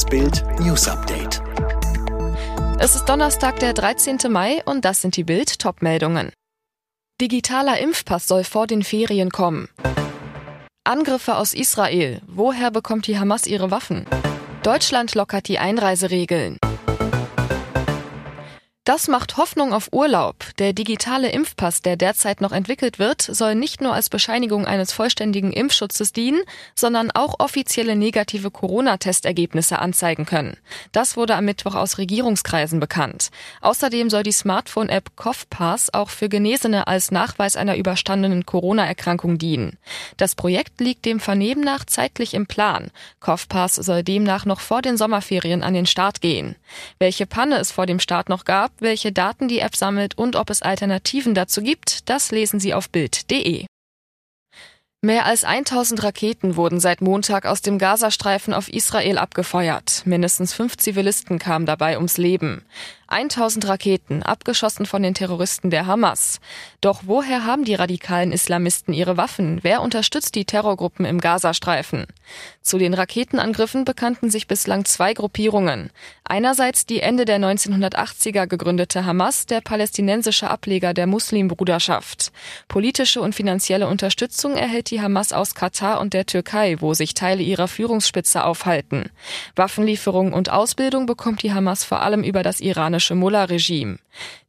[0.00, 1.42] Das Bild News Update.
[2.78, 4.16] Es ist Donnerstag, der 13.
[4.30, 6.32] Mai und das sind die Bild Topmeldungen.
[7.20, 9.68] Digitaler Impfpass soll vor den Ferien kommen.
[10.84, 12.22] Angriffe aus Israel.
[12.26, 14.06] Woher bekommt die Hamas ihre Waffen?
[14.62, 16.56] Deutschland lockert die Einreiseregeln.
[18.90, 20.34] Das macht Hoffnung auf Urlaub.
[20.58, 25.52] Der digitale Impfpass, der derzeit noch entwickelt wird, soll nicht nur als Bescheinigung eines vollständigen
[25.52, 26.42] Impfschutzes dienen,
[26.74, 30.56] sondern auch offizielle negative Corona-Testergebnisse anzeigen können.
[30.90, 33.30] Das wurde am Mittwoch aus Regierungskreisen bekannt.
[33.60, 39.78] Außerdem soll die Smartphone-App CoughPass auch für Genesene als Nachweis einer überstandenen Corona-Erkrankung dienen.
[40.16, 42.90] Das Projekt liegt dem Vernehmen nach zeitlich im Plan.
[43.20, 46.56] CoughPass soll demnach noch vor den Sommerferien an den Start gehen.
[46.98, 50.50] Welche Panne es vor dem Start noch gab, welche Daten die App sammelt und ob
[50.50, 53.66] es Alternativen dazu gibt, das lesen Sie auf Bild.de.
[55.02, 60.02] Mehr als 1000 Raketen wurden seit Montag aus dem Gazastreifen auf Israel abgefeuert.
[60.04, 62.66] Mindestens fünf Zivilisten kamen dabei ums Leben.
[63.10, 66.38] 1000 Raketen, abgeschossen von den Terroristen der Hamas.
[66.80, 69.58] Doch woher haben die radikalen Islamisten ihre Waffen?
[69.62, 72.06] Wer unterstützt die Terrorgruppen im Gazastreifen?
[72.62, 75.90] Zu den Raketenangriffen bekannten sich bislang zwei Gruppierungen.
[76.22, 82.30] Einerseits die Ende der 1980er gegründete Hamas, der palästinensische Ableger der Muslimbruderschaft.
[82.68, 87.42] Politische und finanzielle Unterstützung erhält die Hamas aus Katar und der Türkei, wo sich Teile
[87.42, 89.10] ihrer Führungsspitze aufhalten.
[89.56, 93.98] Waffenlieferung und Ausbildung bekommt die Hamas vor allem über das iranische Mullah-Regime.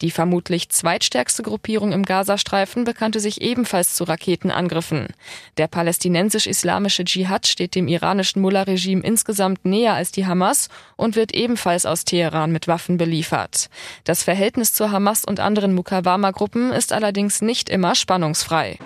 [0.00, 5.08] Die vermutlich zweitstärkste Gruppierung im Gazastreifen bekannte sich ebenfalls zu Raketenangriffen.
[5.56, 11.84] Der palästinensisch-islamische Dschihad steht dem iranischen Mullah-Regime insgesamt näher als die Hamas und wird ebenfalls
[11.84, 13.68] aus Teheran mit Waffen beliefert.
[14.04, 18.78] Das Verhältnis zur Hamas und anderen Mukawama-Gruppen ist allerdings nicht immer spannungsfrei.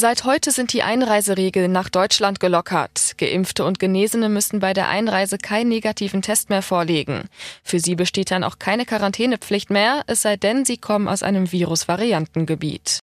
[0.00, 3.16] Seit heute sind die Einreiseregeln nach Deutschland gelockert.
[3.18, 7.28] Geimpfte und Genesene müssen bei der Einreise keinen negativen Test mehr vorlegen.
[7.62, 11.52] Für sie besteht dann auch keine Quarantänepflicht mehr, es sei denn, sie kommen aus einem
[11.52, 13.00] Virusvariantengebiet.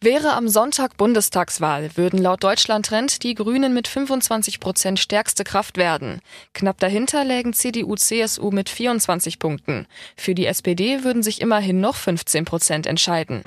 [0.00, 6.20] Wäre am Sonntag Bundestagswahl, würden laut Deutschland-Trend die Grünen mit 25 Prozent stärkste Kraft werden.
[6.54, 9.88] Knapp dahinter lägen CDU, CSU mit 24 Punkten.
[10.16, 13.42] Für die SPD würden sich immerhin noch 15 Prozent entscheiden.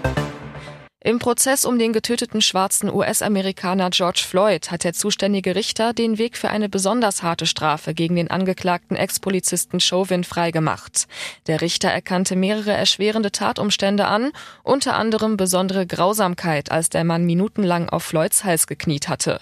[1.06, 6.36] Im Prozess um den getöteten schwarzen US-Amerikaner George Floyd hat der zuständige Richter den Weg
[6.36, 11.08] für eine besonders harte Strafe gegen den angeklagten Ex-Polizisten Chauvin freigemacht.
[11.46, 14.32] Der Richter erkannte mehrere erschwerende Tatumstände an,
[14.64, 19.42] unter anderem besondere Grausamkeit, als der Mann minutenlang auf Floyds Hals gekniet hatte.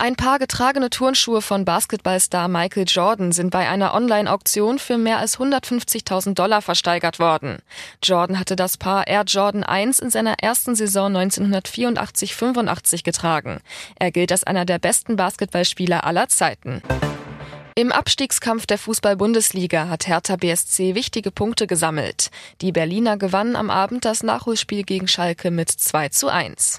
[0.00, 5.40] Ein paar getragene Turnschuhe von Basketballstar Michael Jordan sind bei einer Online-Auktion für mehr als
[5.40, 7.58] 150.000 Dollar versteigert worden.
[8.00, 13.58] Jordan hatte das Paar Air Jordan 1 in seiner ersten Saison 1984-85 getragen.
[13.96, 16.80] Er gilt als einer der besten Basketballspieler aller Zeiten.
[17.74, 22.30] Im Abstiegskampf der Fußball-Bundesliga hat Hertha BSC wichtige Punkte gesammelt.
[22.60, 26.78] Die Berliner gewannen am Abend das Nachholspiel gegen Schalke mit 2 zu 1.